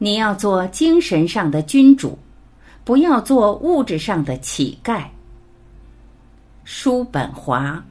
[0.00, 2.16] 你要做精神上的君主，
[2.84, 5.04] 不要做物质上的乞丐。
[6.64, 7.84] 叔本华。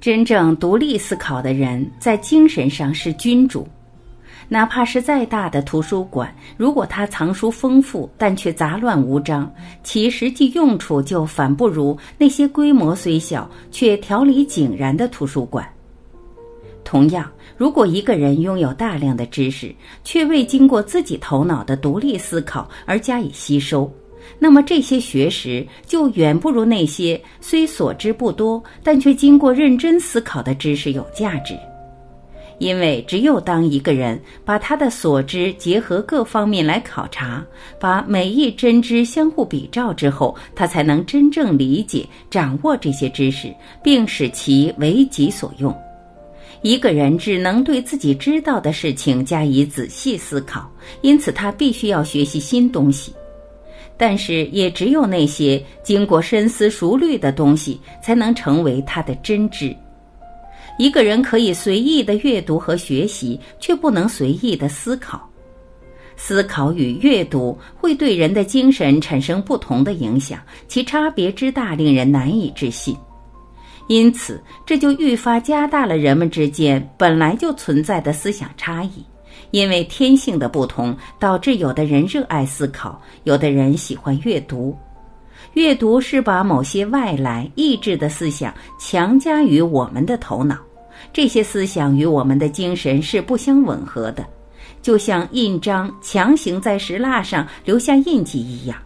[0.00, 3.68] 真正独立思考的人，在精神上是君主。
[4.52, 9.50] 哪怕是再大的图书馆，如果它藏书丰富，但却杂乱无章，
[9.82, 15.66] 其实际用处就反不如那些规模虽小却条理井然的图书馆。
[16.84, 19.74] 同样，如果一个人拥有大量的知识，
[20.04, 23.90] 却未经过自己头脑的独立思考而加以吸收，
[24.38, 31.58] 那么这些学识就远不如那些虽所知不多，但却经过认真思考的知识有价值。
[32.58, 37.44] 因为只有当一个人把他的所知结合各方面来考察，
[37.80, 43.52] 把每一真知相互比照之后，他才能真正理解、掌握这些知识，
[43.82, 45.76] 并使其为己所用。
[46.62, 53.12] 一个人只能对自己知道的事情加以仔细思考，因此他必须要学习新东西。
[53.96, 59.76] 但是，也只有那些经过深思熟虑的东西，才能成为他的真知。
[60.78, 65.28] 一个人可以随意的阅读和学习，却不能随意的思考。
[66.16, 72.96] 思考与阅读会对人的精神产生不同的影响，其差别之大，令人难以置信。
[73.88, 79.04] 因此，这就愈发加大了人们之间本来就存在的思想差异。
[79.50, 84.76] 因为天性的不同，导致有的人热爱思考，有的人喜欢阅读。
[85.54, 90.56] 阅读是把某些外来意志的思想强加于我们的头脑，
[91.12, 94.24] 这些思想与我们的精神是不相吻合的，
[94.80, 98.78] 就像印章强行在石蜡上留下印记一样。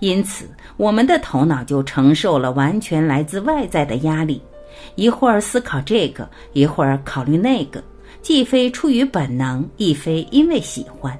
[0.00, 4.42] 因此，我们的头脑就承受了完全来自外在的压力，
[4.96, 7.82] 一会儿思考这个，一会儿考虑那个，
[8.20, 11.18] 既非出于本能，亦非因为喜欢。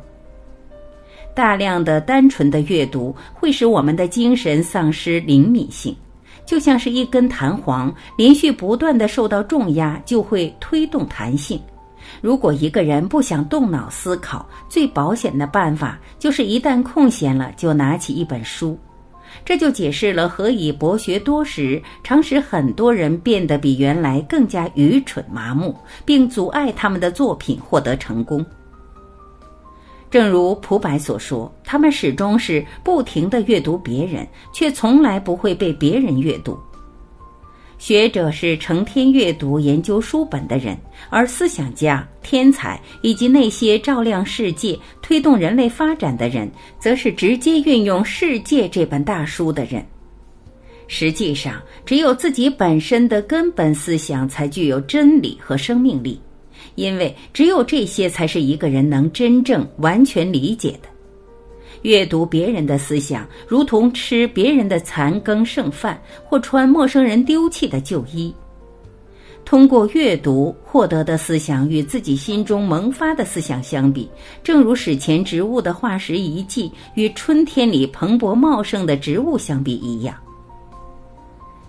[1.40, 5.96] 大量的单纯的阅读会使我们的精神丧失灵敏性，
[6.44, 11.58] 就像是一根弹簧连续不断的受到重压就会推动弹性。
[12.20, 18.78] 如果一个人不想动脑思考，最保险的办法就是一旦空闲了就拿起一本书。
[19.42, 25.74] 这就解释了何以博学多识常使很多人变得比原来更加愚蠢麻木，
[26.04, 28.44] 并阻碍他们的作品获得成功。
[30.10, 36.58] 正如蒲白所说，他们始终是不停地阅读别人，却从来不会被别人阅读。
[37.78, 40.76] 学者是成天阅读研究书本的人，
[41.08, 49.82] 而思想家、天才以及那些照亮世界、推动人类发展的人，则是直接运用世界这本大书的人。
[50.88, 56.20] 实际上，只有自己本身的根本思想才具有真理和生命力。
[56.80, 60.88] 因为只有这些才是一个人能真正完全理解的。
[61.82, 68.34] 阅读别人的思想，如同吃别人的残羹剩饭，或穿陌生人丢弃的旧衣。
[69.44, 74.08] 通过阅读获得的思想，与自己心中萌发的思想相比，
[74.42, 80.14] 正如史前植物的化石遗迹与春天里蓬勃茂盛的植物相比一样。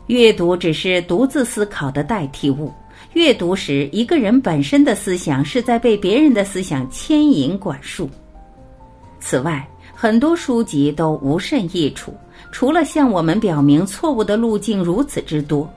[0.07, 2.71] 阅读只是独自思考的代替物。
[3.13, 8.09] 阅读时，一个人本身的思想是在被别人的思想牵引管束。
[9.19, 12.13] 此外，很多书籍都无甚益处，
[12.51, 15.71] 除了向我们表明错误的路径如此之多。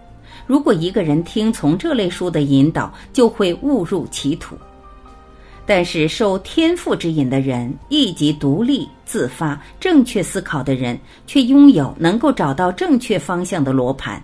[0.46, 4.56] 如果一个人听从这类书的引导，就会误入歧途。
[5.66, 14.22] 但是，受天赋之引的人，以及独立、自发、正确思考的人，却拥有能够找到正确方向的罗盘。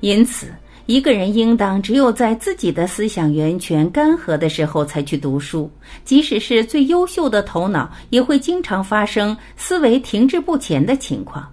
[0.00, 0.48] 因此。
[0.86, 5.70] 一个人应当只有在自己的思想源泉干涸的时候才去读书，
[6.04, 11.48] 即使是最优秀的头脑，也会经常发生思维停滞不前的情况。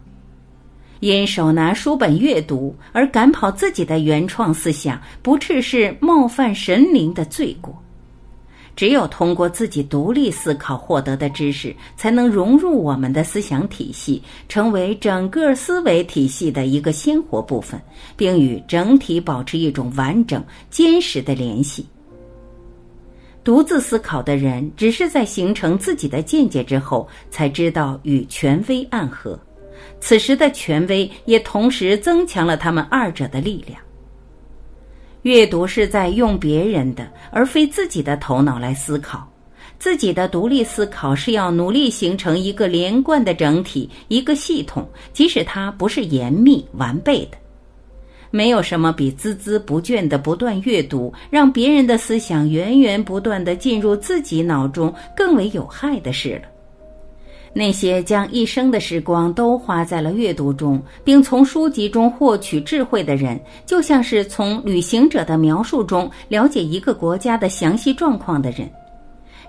[0.99, 7.79] 因手拿书本阅读而赶跑自己的原创思想，不啻是冒犯神灵的罪过。
[8.79, 17.77] 只有通过自己独立思考获得的知识，才能融入我们的思想体系，成为整个思维体系的一个鲜活部分，
[18.15, 21.85] 并与整体保持一种完整、坚实的联系。
[23.43, 29.37] 独自思考的人，只是在形成自己的见解之后，才知道与权威暗合，
[29.99, 33.77] 此时的权威也同时增强了他们二者的力量。
[35.23, 39.27] 阅读是在用别人的而非自己的头脑来思考，
[39.77, 47.37] 自己的独立思考是要努力形成一个连贯的整体，一个系统，即使它不是严密完备的。
[48.31, 56.58] 没有什么比孜孜不倦的不断阅读，让别人的思想源源不断的进入自己脑中更为有害的事了。
[57.53, 68.69] 那些将一生的时光都花在了阅读中，并从书籍中获取智慧的人，就像是从旅行者的描述中了解一个国家的详细状况的人。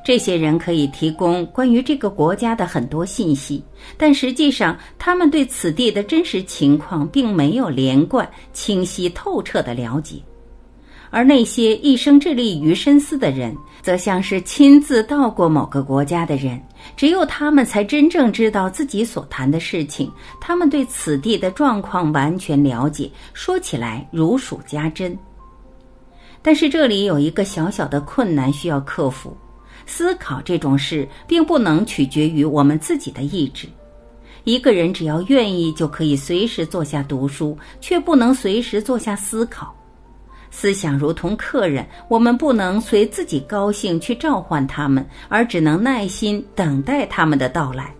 [0.02, 3.62] 这些人可以提供关于这个国家的很多信息，
[3.98, 10.16] 但实际上他们对此地的真实情况并没有连贯、清晰、透彻的了解。
[11.10, 16.60] 而那些一生致力于深思的人，则像是亲自到过某个国家的人，
[16.96, 20.10] 只有他们才真正知道自己所谈的事情，
[20.40, 25.16] 他们对此地的状况完全了解，说起来如数家珍。
[26.42, 29.36] 但是这里有一个小小的困难需要克服：
[29.86, 33.68] 思考这种事，并不能取决于我们自己的意志。
[34.44, 39.74] 一个人只要愿意，就可以随时坐下读书，却不能随时坐下思考。
[40.50, 47.94] 思想如同客人，我们不能随自己高兴去召唤他们，而只能耐心等待他们的到来。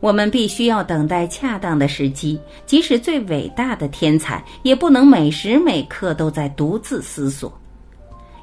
[0.00, 7.52] 我们必须要等待恰当的时机，即使最伟大的天才，也不能每时每刻都在独自思索。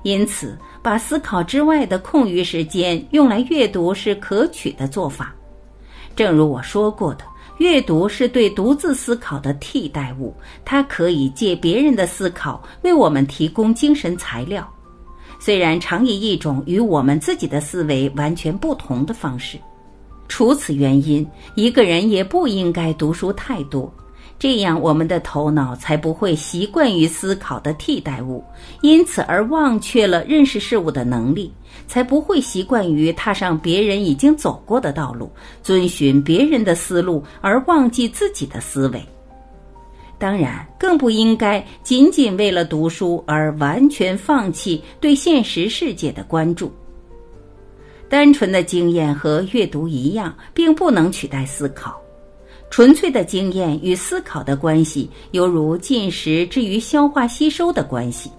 [0.01, 5.33] 因此，把思考之外的空余时间用来阅读是可取的做法。
[6.15, 7.23] 正如我说过的。
[7.57, 10.33] 阅读是对独自思考的替代物，
[10.65, 14.67] 它可以借别人的思考为我们提供精神材料，
[15.39, 19.57] 虽然常以一种与我们自己的思维完全不同的方式。
[20.27, 23.94] 除此原因，一个人也不应该读书太多。
[24.39, 28.44] 这样，我们的头脑才不会习惯于思考的替代物，
[28.81, 31.53] 因此而忘却了认识事物的能力，
[31.88, 35.31] 才不会习惯于踏上别人已经走过的道路，
[35.62, 39.01] 遵循别人的思路而忘记自己的思维。
[40.19, 46.69] 当然，更不应该仅仅为了读书而完全放弃对现实世界的关注。
[48.09, 52.02] 单纯的经验和阅读一样，并不能取代思考。
[52.73, 58.31] 纯粹的经验与思考的关系，犹如进食之于消化吸收的关系。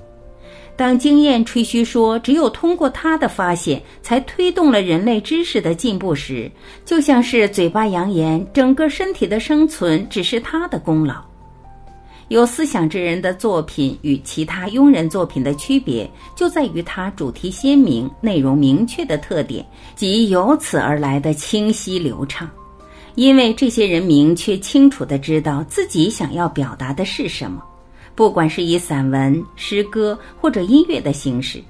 [0.74, 6.50] 当经验吹嘘说只有通过它的发现才推动了人类知识的进步时，
[6.84, 11.22] 就像是嘴巴扬言整个身体的生存只是他的功劳。
[12.26, 19.64] 有思想之人的作品与其他庸人作品的区别，就在于它主题鲜明、内容明确的特点
[19.94, 22.50] 及由此而来的清晰流畅。
[23.14, 27.62] 因为这些人明确清楚地知道自己想要表达的是什么，
[28.14, 31.62] 不管是以散文、诗歌或者音乐的形式，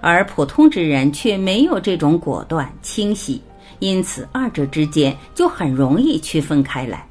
[0.00, 3.40] 而普通之人却没有这种果断清晰，
[3.80, 7.06] 因此二者之间就很容易区分开来。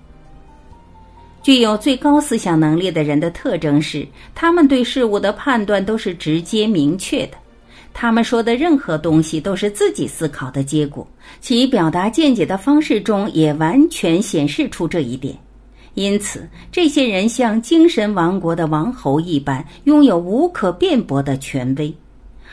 [1.43, 7.37] 具有最高思想能力的人的特征是，他们对事物的判断都是直接明确的。
[7.99, 11.05] 他们说的任何东西都是自己思考的结果，
[11.41, 15.35] 其表达见解的方式中也完全显示出这一点。
[15.95, 21.91] 因此，这些人像精神王国的王侯一般，拥有无可辩驳的权威，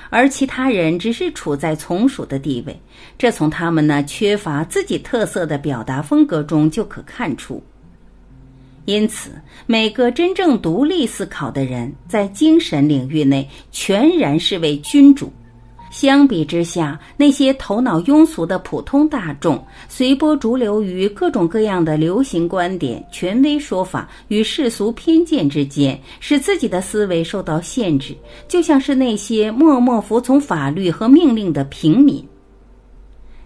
[0.08, 2.74] 而其他人只是处在从属的地位。
[3.18, 7.62] 这从他们那缺乏自己特色的表达风格中就可看出。
[8.86, 9.30] 因此，
[9.66, 15.32] 每个真正独立思考的人，在精神领域内全然是为君主。
[15.90, 28.12] 相比之下，那些头脑庸俗的普通大众，随波逐流于各种各样的流行观点、权威说法与世俗偏见之间，使自己的思维受到限制，
[28.48, 32.26] 就像是那些默默服从法律和命令的平民。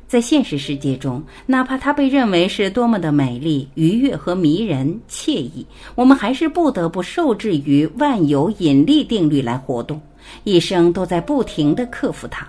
[0.08, 10.00] 在现实世界中，哪怕它被认为是多么的美丽、愉悦和迷人、惬意，我们还是不得不受制于万有引力定律来活动，
[10.44, 12.48] 一生都在不停地克服它。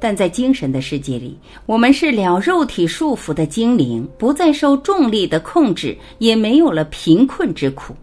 [0.00, 7.94] 但在精神的世界里，我们是了肉体束缚的精灵，不再受重力的控制，也没有了贫困之苦。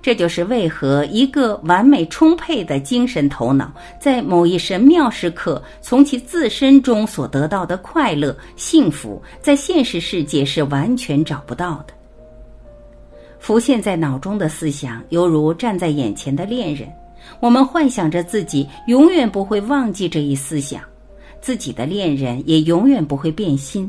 [0.00, 11.94] 这就是为何一个完美充沛的精神头脑，在某一神妙时刻从其自身中所得到的快乐、幸福，在现实世界是完全找不到的。
[13.38, 16.88] 浮现在脑中的思想，犹如站在眼前的恋人，
[17.40, 20.82] 我们幻想着自己永远不会忘记这一思想，
[21.40, 23.88] 自己的恋人也永远不会变心。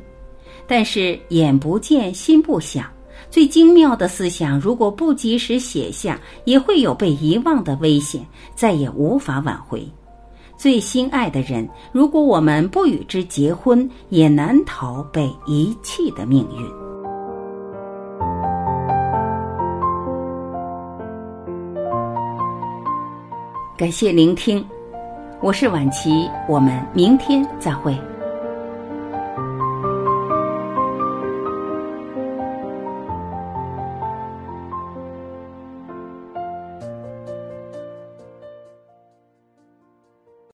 [0.68, 2.86] 但是眼不见心不想。
[3.30, 9.88] 最精妙的思想，如果不及时写下，也会有被遗忘的危险，再也无法挽回。
[10.58, 16.70] 最心爱的人，如果我们不与之结婚，也难逃被遗弃的命运。
[23.78, 24.62] 感谢聆听，
[25.42, 27.98] 我是晚琪，我们明天再会。